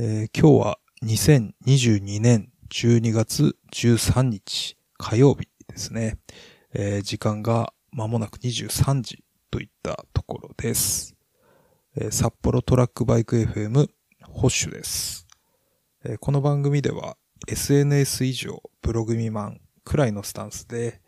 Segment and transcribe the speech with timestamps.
[0.00, 6.18] えー今日は2022年12月13日火曜日ですね。
[6.72, 11.16] えー時間が間もなく23時といったところです。
[11.96, 13.88] えー札幌トラックバイク FM
[14.22, 15.26] ホッシュです。
[16.04, 17.16] えーこの番組では
[17.48, 21.00] SNS 以上ブログ未満くらいのスタンスで、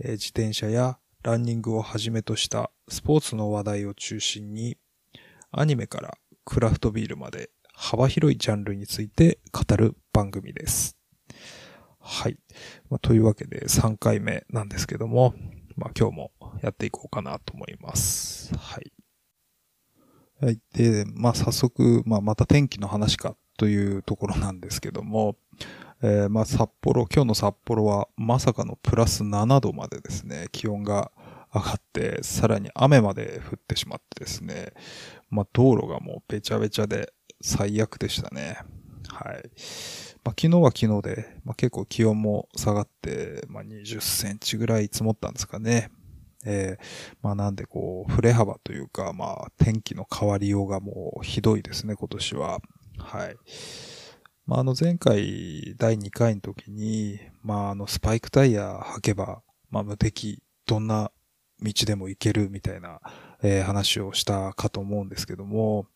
[0.00, 4.78] えー自転車やランニングをはじめとしたスポーツの話題を中心に
[5.50, 10.96] アニメからクラフトビールまで幅広いジャンルについて語る番組です。
[12.00, 12.36] はい。
[12.90, 15.32] まあ、というわけで3回目なんですけども、
[15.76, 18.52] まあ、今日もやっていこうかなと思います。
[18.56, 18.92] はい。
[20.40, 20.58] はい。
[20.74, 25.36] で、まあ、早速、まあ、また天気の話かというところなんですけども、
[26.02, 31.12] えーまあ、札幌、今日の札幌はまさかのプラス7度までですね、気温が
[31.54, 34.72] 上がって、さらに雨まで降ってしまってですね、
[35.30, 38.58] まあ、道路がもうべちゃべちゃで最悪でしたね。
[39.08, 39.50] はい。
[40.24, 45.90] まあ、昨日は昨日で、まあ、結構気温も下がって、まあ、20センチぐらい積もったんですかね。
[46.44, 46.84] えー
[47.22, 52.60] まあなんでこう、振れ幅というか、まあ天気の変わりようがもうひどいですね、今年は。
[52.98, 53.36] はい。
[54.46, 61.10] まああの前回第2回の時に、まああのスパイクタイヤ履けば、まあ無敵、どんな
[61.60, 63.00] 道でも行けるみたいな、
[63.42, 65.86] えー話をしたかと思うんですけども、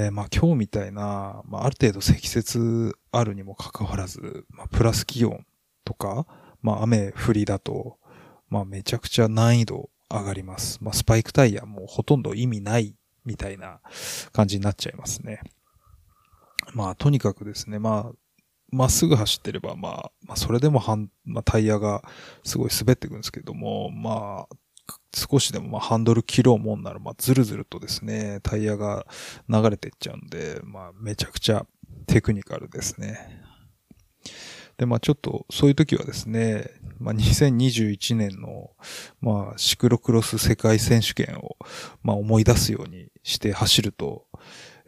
[0.00, 5.44] えーまあ今日みたいな、まあある程度積雪あるにもかかわらず、まあプラス気温
[5.84, 6.26] とか、
[6.62, 7.98] まあ雨降りだと、
[8.48, 10.78] まあめちゃくちゃ難易度上がります。
[10.80, 13.80] まあスパイクタイヤもほとんど意味ないみたいな
[14.32, 15.42] 感じになっちゃいますね。
[16.72, 18.12] まあとにかくですね、まあ、
[18.70, 22.02] まっすぐ走ってれば、まあ、まあそれでもはん、まあタイヤが
[22.42, 24.56] すごい滑っていくんですけども、まあ、
[25.14, 29.06] 少しでもまあハンドル切ろうもんなら、まあずるずるとですね、タイヤが
[29.48, 31.66] 流れていっちゃうんで、まあめちゃくちゃ
[32.06, 33.42] テクニカルですね。
[34.76, 38.70] で、まあちょっとそういう時はですね、まあ2021年の、
[39.20, 41.56] まあシクロクロス世界選手権を、
[42.02, 44.26] まあ思い出すようにして走ると、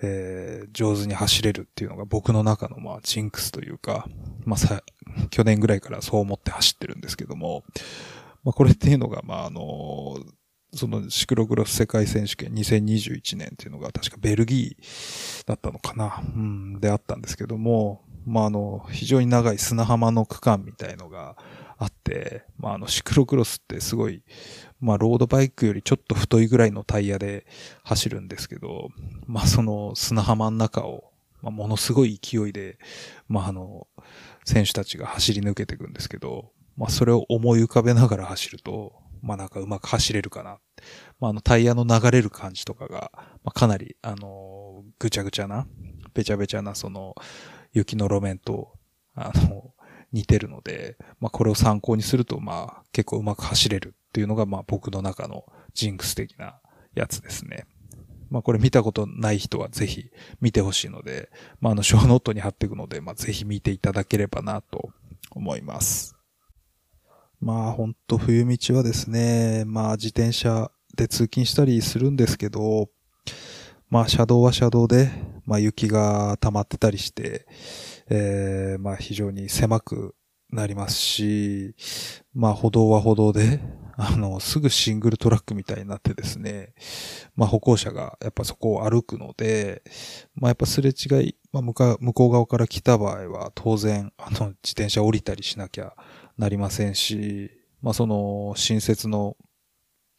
[0.01, 4.09] えー上手に走れるっていうのが僕の中のまあジンクスというか、
[4.45, 4.83] まあさ、
[5.31, 7.65] 去年ぐらいからそう思って走ってるんですけども、
[8.45, 10.19] まあこれっていうのがまああの、
[10.75, 21.37] そのシクロクロス世界選手権2021年っていうのが確かベルギーだったのかな、うん、であったんですけども、まああの、非常に長い砂浜の区間みたいのが
[21.77, 24.23] あって、まああのシクロクロスってすごい、
[24.81, 27.47] まあロードバイクよりちょっと太いぐらいのタイヤで
[27.85, 28.89] 走るんですけど、
[29.27, 32.79] まあその砂浜の中を、まあものすごい勢いで、
[33.29, 33.89] まああの、
[34.45, 40.59] 選手たちが走り抜けていくんですけど、まあそれを思い浮かべながら走ると、まあなんかうまく走れるかな。
[41.21, 43.13] まああのタイヤの流れる感じとかが、
[43.45, 45.67] まあかなり、あの、ぐちゃぐちゃな、
[46.15, 47.15] べちゃべちゃなその
[47.73, 48.73] 雪の路面と、
[49.15, 49.75] あの、
[50.13, 55.45] 似てるので、まあこれを参考にすると、まあ結構うまく走れるっていうのが、まあ僕の中の
[55.75, 56.59] ジンクス的な
[56.95, 57.65] やつですね。
[58.29, 60.11] まあこれ見たことない人はぜひ
[60.41, 64.91] 見てほしいので、まああのショーノートに貼っていくので、まあぜひ見ていただければなと
[65.31, 66.17] 思います。
[67.43, 72.89] まあ本当冬道はですね、まあ自転車で通勤したりするんですけど、
[73.91, 75.11] まあ車道は車道で、
[75.45, 77.49] まあ雪が溜まってたりして、
[78.09, 80.15] えー、まあ非常に狭く
[80.51, 81.75] なりますし、
[82.33, 83.59] まあ歩道は歩道で、
[83.97, 86.75] あの、すぐシングルトラックみたいになってですね、
[87.35, 89.83] まあ歩行者がやっぱそこを歩くので、
[90.37, 95.97] まあやっぱすれ違い、まあ向か向こう側から来た場合は当然、あの、自転車降りたりしなきゃ
[96.39, 97.51] なりませんし、
[97.81, 99.37] まあその、新設の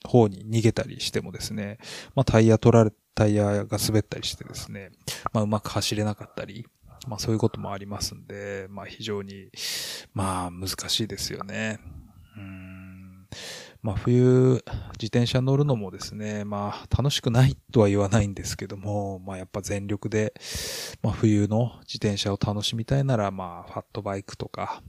[0.03, 1.77] 方に逃げたりしてもですね、
[2.15, 4.91] まあタイヤ取られ、タイヤが滑ったりしてですね、
[5.31, 6.65] まあうまく走れなかったり、
[7.07, 9.49] まあそういうこともありますんで、まあ非常に、
[10.13, 11.79] まあ難しいですよね。
[12.37, 13.27] うん。
[13.81, 14.63] まあ冬、
[14.93, 20.33] 自転車乗るのもですね、まあ楽しくないとは言わないんですけども、まあやっぱ全力で、
[21.01, 24.81] まあ冬の自転車を楽しみたいなら、まあファットバイクとか、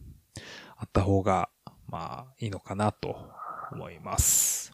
[0.76, 1.50] あった方が、
[1.88, 3.16] まあいいのかなと
[3.72, 4.72] 思います。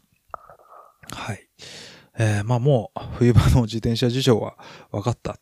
[1.12, 1.49] はい。
[2.19, 4.56] えー、まあもう冬場の自転車事情は
[4.91, 5.38] 分かった。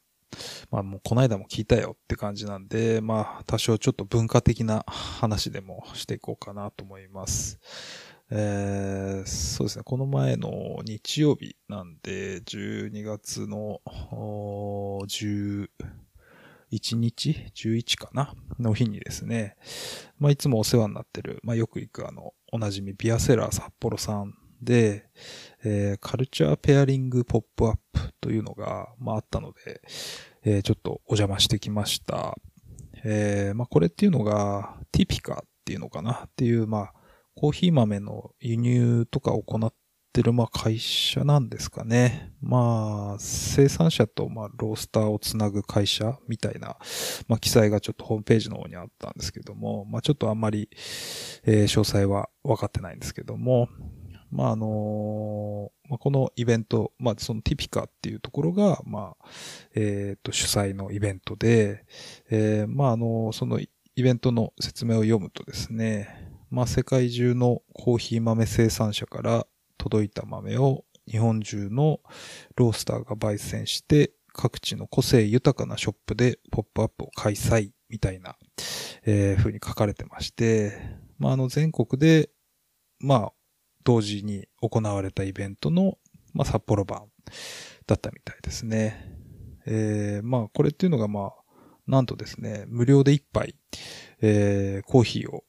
[0.71, 7.59] まあもうこの間も聞いたよって感じなんで、まあ多少ちょっと文化的な話でもしていこうかなと思います。
[8.31, 13.81] えー、そうですね、この前の日曜日なんで、12月の
[14.13, 18.35] おー11日 ?11 かな？
[18.59, 19.57] の日にですね、
[20.19, 25.07] まあいつもお世話になってる、まあよく行くあの、おなじみビアセラー札幌さんで、
[25.65, 29.81] えーカルチャーペアリングポップアップというのが、まああったので、
[30.45, 32.37] えー、ちょっとお邪魔してきました。
[33.05, 36.25] えー、まあ、これっていうのが、ティピカっていうのかな？
[36.27, 36.93] っていう、まあ、
[37.35, 39.77] コーヒー豆の輸入とかを行って
[40.09, 42.33] ってる、まあ、会社なんですかね。
[42.41, 46.79] まあ、生産者と、まあ、ロースターをつなぐ会社みたいな、
[47.29, 50.71] まあ、記載がちょっとホームページの方にあったんですけども、まあ、ちょっとあんまり、
[51.45, 53.69] えー、詳細は分かってないんですけども、
[54.31, 59.29] まあ、あのまあ、このイベント、まあ、そのティピカっていうところが、まあ、
[59.75, 61.85] えっ、ー、と、主催のイベントで、
[62.31, 69.47] えー、まあ、あの、そのイベントの説明を読むとですね、まあ、世界中のコーヒー豆生産者から
[69.79, 72.01] 届いた豆を日本中の
[72.57, 78.37] ロースターが焙煎して、各地の個性豊かなショップでポップアップを開催みたいな、
[79.05, 80.79] えー、風に書かれてまして、
[81.19, 82.31] まあ、あの全国で、
[83.01, 83.33] まあ、
[83.85, 85.99] 同時に行われたイベントの、
[86.35, 87.09] まあ、札幌版
[87.87, 89.17] だったみたいですね。
[89.67, 91.33] えー、まあ、これっていうのが、まあ、
[91.87, 93.55] なんとですね、無料で一杯、
[94.21, 95.45] えー、コーヒーを、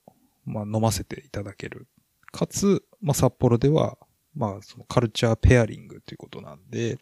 [0.46, 1.88] まあ、飲ませていただける。
[2.32, 3.98] かつ、まあ、札幌では、
[4.40, 6.98] まあ、そのカルチャーペアリングということなんで、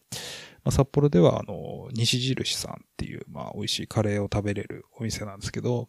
[0.64, 5.88] まあ、札幌では、あの、西印さんっていう、まあ、美味しいカレーを食べれるお店なんですけど、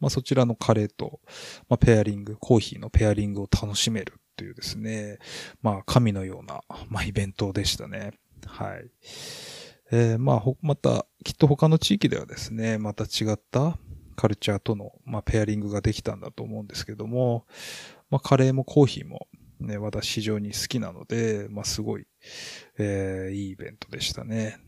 [0.00, 1.20] まあ、そちらのカレーと、
[1.68, 5.20] まあ、ペアリング、コーヒーのペアリングを楽しめるというですね、
[5.62, 8.14] まあ、神のような、まあ、イベントでしたね。
[8.44, 8.90] はい。
[9.92, 13.78] えー、まあ、また、きっと他の地域ではですね、また違った
[14.16, 17.46] カルチャーとの、まあ、ペアリングができたんだと思うんですけども、
[18.10, 19.28] まあ、カレーもコーヒーも、
[19.60, 22.06] ね、私非常に好きなので、まあ、すごい、
[22.78, 24.58] えー、いいイベントでしたね。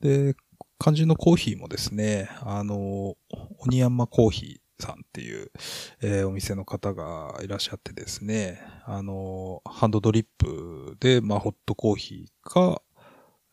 [0.00, 0.34] で、
[0.78, 3.16] 肝心のコーヒーもですね、あの、
[3.58, 5.50] 鬼山コーヒー、さんっていう、
[6.02, 12.82] えー、お店の方がいらっしゃってですね、あの、ハンドドリップで、まあ、ホットコーヒーか、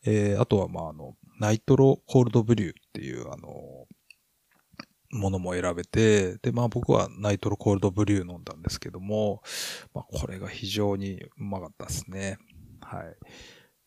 [0.04, 3.86] えー、あとは、まあ、あの、ナイトロコールドブリューっていう、あの、
[5.10, 9.42] ものも選べて、で、まあ僕はナイトロコールドブリュー飲んだんですけども、
[9.94, 12.38] まあこれが非常にうまかったですね。
[12.80, 13.16] はい。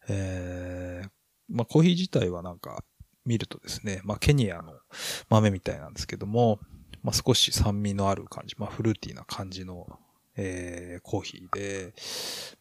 [0.09, 1.09] えー、
[1.49, 2.83] まあコーヒー自体はなんか
[3.25, 4.73] 見るとですね、まあケニアの
[5.29, 6.59] 豆みたいなんですけども、
[7.03, 9.87] まあ、少し酸味のある感じ、まあ、フルーティーな感じの、
[10.35, 11.93] えー、コーヒーで、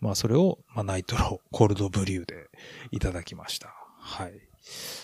[0.01, 2.51] まあ、それを、まあ、ナイトロコールドブリューで
[2.91, 3.73] いただきました。
[3.99, 4.52] はい。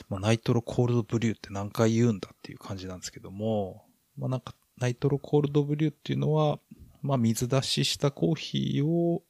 [0.08, 3.84] まあ、ナイトロコールドブリューって何回言うんだっていう感じなんですけども、
[4.16, 6.58] まあ、なんか、ナイトロコールドブリューっていうのは、
[7.02, 9.22] まあ、水出ししたコーヒーを、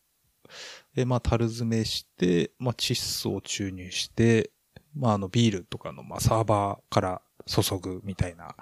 [0.96, 4.50] えまあ、樽詰めして、まあ、窒素を注入して、
[4.94, 8.54] まあ、あの、ビールとかの、まあ、サーバーから注ぐみたいな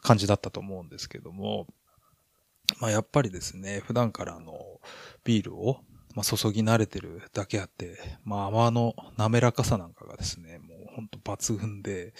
[0.00, 1.66] 感じだったと思うんですけども、
[2.80, 4.80] まあやっぱりですね、普段からあの、
[5.24, 5.80] ビールを、
[6.14, 10.58] まあ、注ぎ慣れてるだけあって、まあ泡の滑らかさなんかがですね、
[10.94, 12.14] ほんと抜群で、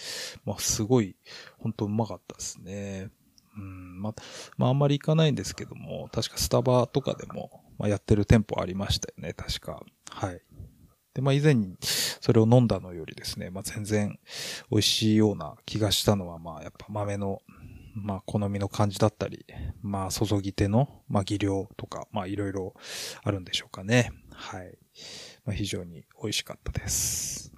[0.45, 1.15] まあすごい、
[1.59, 3.09] ほんとうまかったですね。
[3.55, 4.15] うん、まあ、
[4.57, 9.83] まああんまり行かないんですけども、確かスタバとかでも、まあ、やってる店舗ありましたよね、確か。
[10.09, 10.41] はい。
[11.13, 14.19] で、まあ以前にそれを飲んだのよりですね、まあ全然
[14.71, 17.41] 美味しいような気がしたのは、まあやっぱ豆の、
[17.95, 19.45] まあ好みの感じだったり、
[19.81, 22.73] まあ注ぎ手の、まあ技量とか、まあいろいろ
[23.23, 24.11] あるんでしょうかね。
[24.31, 24.77] はい。
[25.45, 27.52] まあ非常に美味しかったです。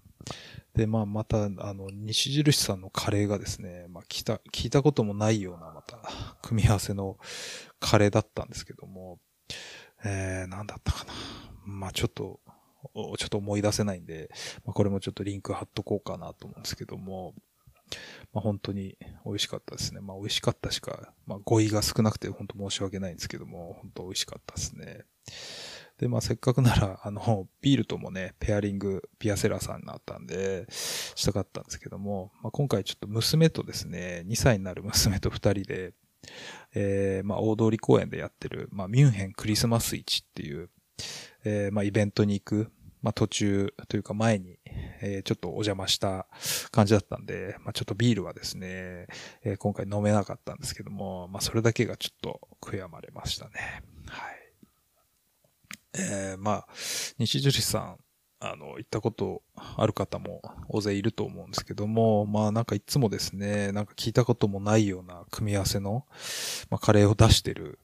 [0.75, 5.99] で、まあまた、あの、西印さんのカレーがですね、まあ聞いた、聞いたこともないようなまた、
[6.41, 7.17] 組み合わせの
[7.79, 9.19] カレーだったんですけども、
[10.03, 11.13] えー、なんだったかな。
[11.65, 12.39] まあちょっと、
[12.93, 14.29] ちょっと思い出せないんで、
[14.65, 17.33] まあ、これもちょっとリンク貼っとこうかなと思うんですけども、
[18.33, 20.01] まあ、本当に美味しかったですね。
[20.01, 25.05] まあ、美味しかったしか、まあ、語彙が少なくて本当申し訳ないんですけども、本当美味しかったですね。
[25.97, 35.93] で、まあ、せっかくなら、 あの、ビールともね、ペアリング、ピアセラーさんになったんで、したかったんですけども、まあ、今回ちょっと娘とですね、2歳になる娘と2人で、
[36.73, 40.69] えー、まあ、大通公園でやってる、まあ、ミュンヘンクリスマス市っていう、
[41.43, 42.71] えー、まあ、イベントに行く、
[43.01, 44.57] まあ、途中というか前に、
[45.01, 46.27] えー、ちょっとお邪魔した
[46.71, 49.07] 感じだったんで、まあ、ちょっとビールはですね、
[49.43, 53.83] えー、今回飲めなかったんですけども、まあ、それだけがちょっと悔やまれましたね。
[54.07, 54.44] はい。
[55.97, 56.67] えー、まあ、
[57.17, 57.97] 西樹さん、
[58.39, 59.41] あの、行ったこと
[59.77, 66.05] ある方も大勢いると思うんですけども、まあなんかいつもですね、なんか聞いたこともないような組み合わせの、
[66.69, 67.79] まあカレーを出してる。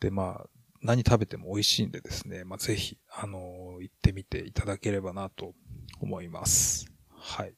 [0.00, 0.46] で、まあ
[0.82, 5.52] 何食べても美味しいんでですね、まあ、ぜひ、あのー、行ってみていただければなと
[6.00, 6.86] 思います。
[7.10, 7.54] はい。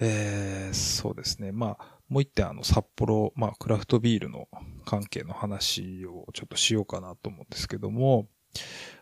[0.00, 1.50] えー、そうですね。
[1.50, 4.48] まあ、もう一点あの、札幌、まあ、クラフトビールの
[4.84, 8.28] 関係の話をちょっとしようかなと思うんですけども、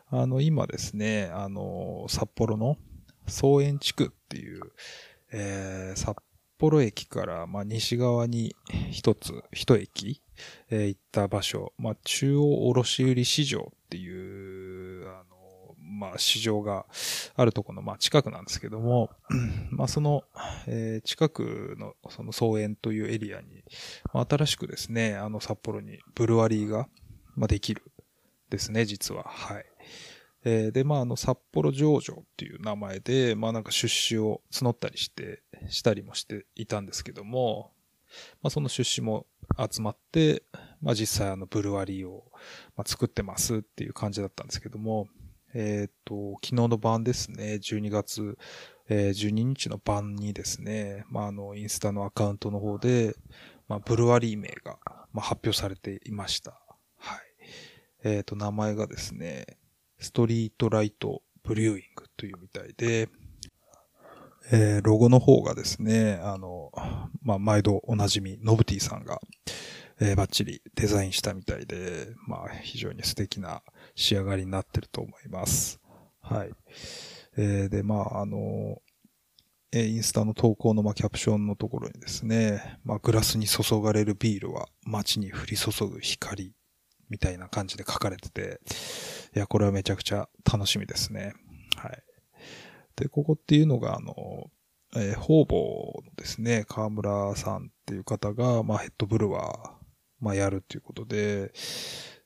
[0.08, 2.76] あの、今ですね、あの、札幌の
[3.26, 4.60] 草園地区っていう、
[5.32, 6.16] えー、札
[6.58, 8.54] 幌駅から、まあ、西側に
[8.90, 10.22] 一つ、一駅、
[10.70, 15.36] えー、行った場所、まあ、中央卸売市場っていう、あの、
[15.78, 16.86] まあ、市場が
[17.34, 19.10] あるところの、まあ、近くなんですけども、
[19.70, 20.22] まあ、その、
[20.66, 23.64] えー、近くの、その草園というエリアに、
[24.12, 26.88] まあ、新しくですね、あの、札幌にブルワリーが、
[27.34, 27.82] まあ、できる。
[28.50, 29.24] ですね、実は。
[29.24, 29.64] はい。
[30.44, 37.72] えー、で、まあ、あの、札幌上場っていう名前で、まあ、なんか出資を募ったりして、したりもしていたんですけども、
[38.42, 39.26] まあ、その出資も
[39.58, 40.44] 集まって、
[40.80, 42.30] まあ、実際あの、ブルワリーを、
[42.76, 45.08] まあ、作ってますっていう感じだったんですけども、
[45.52, 48.38] えっ、ー、と、昨日の晩ですね、12月、
[48.88, 53.16] えー、12日の晩にですね、まあ、あの、インスタのアカウントの方で、
[53.68, 54.78] まあ、ブルワリー名が、
[55.12, 56.60] まあ、発表されていました。
[58.06, 59.58] えっ、ー、と、名前がですね、
[59.98, 63.08] ストリートライトブリューイングというみたいで、
[64.52, 66.70] えー、ロゴの方がですね、あの、
[67.20, 69.20] まあ、毎度おなじみ、ノブティさんが、
[69.98, 73.62] えー、バッチリデザインしたみたいで、まあ、非常に素敵な
[73.96, 75.80] 仕上がりになってると思います。
[76.20, 76.50] はい。
[77.36, 78.80] えー、で、まあ、あの、
[79.72, 86.52] えー、インスタの投稿の、まあ、キャプションのところにですね、まあ、グラスに注がれるビールは街に降り注ぐ光
[87.08, 88.60] みたいな感じで書かれてて、
[89.34, 91.34] いや、これはめちゃくちゃ楽しみですね。
[91.76, 92.02] はい。
[92.96, 94.50] で、ここっていうのが、あの、
[94.94, 99.70] えー、方々のですね、河村さんっていう方が、まあ、ヘッドブルワー、
[100.20, 101.52] まあ、やるっていうことで、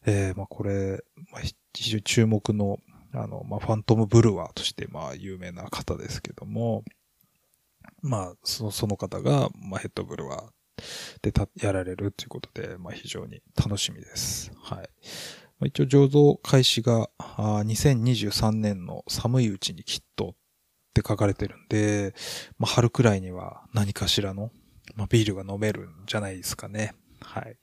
[0.06, 1.42] えー、まあ、これ、まあ、
[1.74, 2.78] 非常に注目の、
[3.12, 6.84] あの、まあ、ファントムブルワーとして、まあ、有名な方ですけども、
[8.02, 10.50] まあ、その、その方が、まあ、ヘッドブルワー
[11.22, 14.52] でた、やられるということで、まあ非常に楽しみです。
[14.62, 14.88] はい。
[15.66, 20.34] 一応醸造開始があ2023年の寒いうちにきっとっ
[20.94, 22.14] て書かれてるんで、
[22.58, 24.50] まあ春くらいには何かしらの、
[24.96, 26.94] まあ、ビールが飲めるんじゃないですかね。
[27.20, 27.56] はい。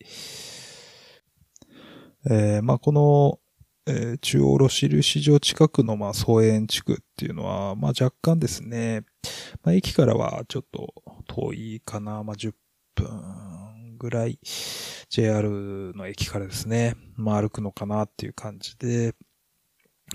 [2.30, 3.40] えー、まあこの、
[3.88, 9.06] えー、中央ロシル市場近くの、まあ、総園地区っていうのは、まあ、若干ですね、
[9.64, 10.94] まあ、駅からはちょっと
[11.26, 12.54] 遠いかな、まあ、10
[13.04, 14.40] 分ぐらい
[15.10, 19.16] JR の駅からですね、まあ歩くのかなっていう感じで、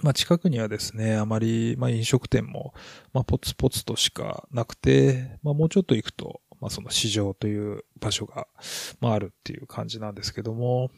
[0.03, 2.73] まあ近くにはですね、あまり、まあ飲食店も、
[3.13, 8.47] まあポツポツとしかなくて、まあもうちょっと行くと、まあその市場という場所が、
[9.01, 10.91] まああるっていう感じなんですけども、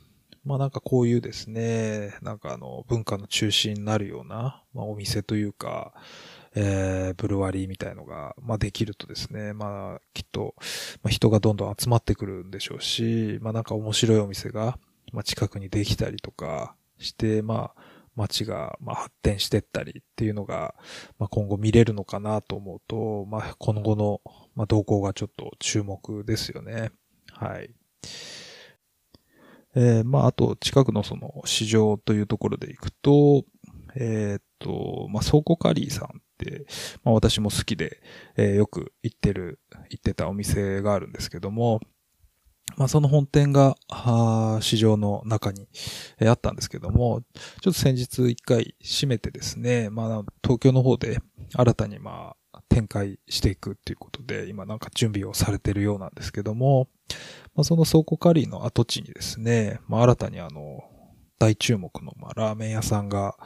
[0.45, 5.93] まあなんかこういうですね、なんかあの文化の中心になるような、まあお店というか、
[6.55, 10.55] えー、ブルワリーみたいのが、まあ、できるとですね、まあ、きっと、
[11.03, 14.79] まあ、人がどんどん集まってくるんでしょうし、まあ、なんか面白いお店が、
[15.13, 17.83] まあ、近くにできたりとかして、まあ、
[18.17, 20.75] 街が、まあ、発展してったりっていうのが、
[21.19, 24.21] まあ、今後見れるのかなと思うと、まあ、今後の、
[24.55, 26.91] まあ、動向がちょっと注目ですよね。
[27.33, 27.75] はい。
[29.77, 33.45] えー、まあ、あと、近くのその市場というところで行くと、
[33.97, 36.23] えー、っと、まあ、倉庫カリーさん、
[37.03, 38.03] まあ私も好きで、
[38.37, 39.61] えー、よく行ってる、
[39.91, 41.81] 行ってたお店があるんですけども、
[42.77, 43.77] まあその本店が、
[44.61, 45.69] 市場の中に、
[46.19, 47.23] えー、あったんですけども、
[47.61, 51.19] ちょっと先日一回閉めてですね、まあ東京の方で
[51.55, 56.89] 新たにまあ展開していくっていうことで、今なんか準備をされてるようなんですけども、
[57.55, 60.81] まあその倉庫カリーの跡地にですね、まあ新たにあの、
[61.39, 63.37] 大注目の、まあ、ラーメン屋さんが、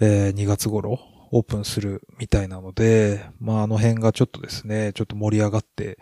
[0.00, 1.00] えー、2月頃、
[1.32, 5.98] オープンするみたいなので、まああの辺がちょっとですね、ちょっと盛り上がって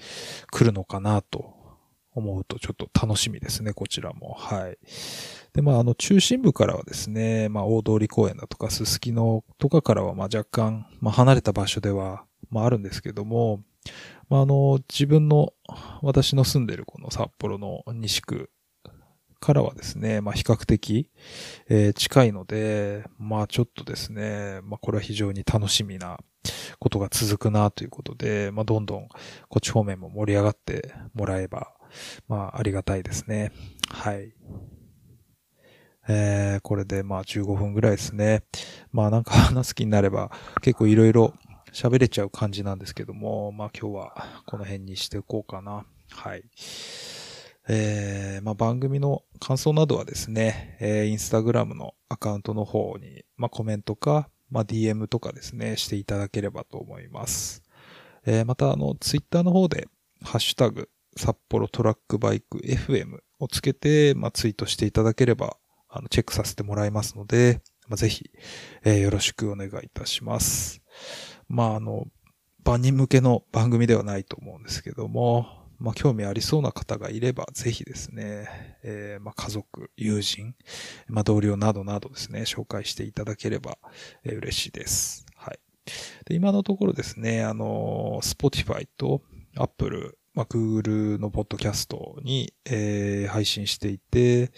[0.50, 1.54] くるのかなと
[2.14, 4.35] 思うとちょっと楽しみですね、こちらも。
[4.35, 4.78] はい。
[5.52, 13.62] で、まああの中心部からはですね、まあ大通公園だとかすすきのとかからはまあ若干、まあ離れた場所では、まああるんですけども、
[14.28, 15.52] まああの自分の、
[16.02, 18.50] 私の住んでるこの札幌の西区
[19.40, 21.11] からはですね、まあ比較的、
[21.68, 26.18] えー、近いので、まあちょっとですね、まあこれは非常に楽しみな
[26.78, 29.09] ことが続くなということで、まあどんどん
[29.49, 31.73] こっち方面も盛り上がってもらえば、
[32.26, 33.52] まあありがたいですね。
[33.90, 34.35] はい。
[36.11, 38.42] えー、これでまあ15分ぐらいですね。
[38.92, 40.30] まあなんか話す気になれば
[40.62, 41.35] 結構いろいろ
[41.73, 45.85] 喋れちゃう感じなんですけども、まあ今日はこの辺にしていこうかな。
[46.11, 46.42] はい。
[47.68, 57.62] えー、まあ、番組の感想などはですね、えー、インスタグラムのアカウントの方に、まあ、コメントか、まあ、DM とかですね、していただければと思います。
[58.25, 59.88] えー、また、あの、ツイッターの方で、
[60.22, 65.56] ハッシュタグ、札幌トラックバイク FM をつけて、まあ、ツイートしていただければ、
[65.88, 68.30] あの、チェックさせてもらいますので、まあ、ぜひ、
[68.84, 70.80] えー、よろしくお願いいたします。
[71.48, 72.06] まあ、あの、
[72.68, 75.46] 般に向けの番組ではないと思うんですけども、
[75.78, 80.54] まあ、興味ありそうな方がいれば、ぜひですね、えー、まあ、家族、友人、
[81.06, 83.78] まあ、同僚などなどですね、紹介していただければ、
[84.25, 85.26] えー、嬉しいです。
[85.37, 85.58] はい。
[86.26, 89.23] で、今のところですね、あの、Spotify と
[89.56, 94.52] Apple、まあ、Google のポッドキャストに、えー、配信していて、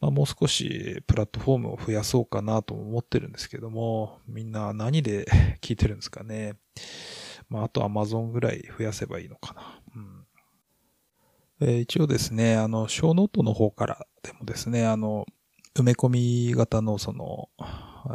[0.00, 5.26] まあ、もう少しプラットフォームを増やそうかなと思ってるんですけども、みんな何で
[5.60, 6.54] 聞いてるんですかね。
[7.50, 9.69] まあ、あと Amazon ぐらい増やせばいいのかな。
[11.60, 15.26] え、一応ですね、あの、小ノートの方からでもですね、あの、
[15.74, 17.48] 埋め込み型のその、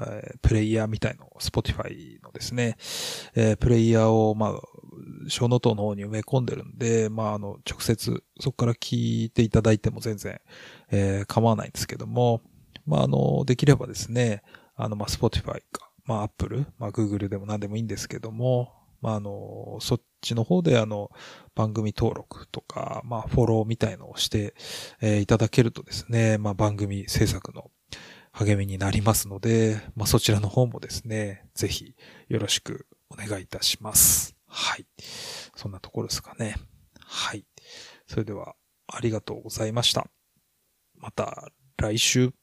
[0.08, 2.75] えー、プレイヤーみたいの、Spotify のですね、
[3.36, 4.62] えー、プレイヤーを、まあ、
[5.28, 10.40] 小ノートの方に埋め込んでるんで、まあ、あの、直接そこから聞いていただいても全然、
[10.92, 12.42] えー、構わないんですけども、
[12.86, 14.44] まあ、あの、できればですね、
[14.75, 18.74] あの、まあ、Spotify か、まあ、Apple、まあ、Google でも何でもいいんですけども、
[19.06, 21.12] まあ、あの、そっちの方であの、
[21.54, 24.56] 番組登録とか、まあ、フォローみたいのをして、
[25.00, 27.70] えー、いただけるとですね、まあ、番組制作の
[28.32, 31.96] 励みになりますので、まあ、そちらの方もですね、ぜひ
[32.30, 34.36] よろしくお願いいたします。
[34.48, 34.88] はい。
[35.56, 36.56] そんなところですかね。
[37.00, 37.46] はい。
[38.08, 38.56] それでは、
[38.88, 40.08] ありがとうございました。
[40.96, 42.34] また来週。